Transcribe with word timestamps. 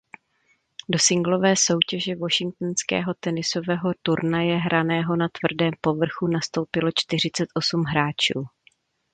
Do 0.89 0.99
singlové 0.99 1.53
soutěže 1.57 2.15
washingtonského 2.15 3.13
tenisového 3.19 3.93
turnaje 4.01 4.57
hraného 4.57 5.15
na 5.15 5.27
tvrdém 5.39 5.71
povrchu 5.81 6.27
nastoupilo 6.27 6.89
čtyřicet 6.95 7.47
osm 7.55 7.83
hráčů. 7.83 8.45